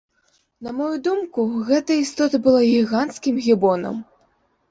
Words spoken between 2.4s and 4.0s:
была гіганцкім гібонам.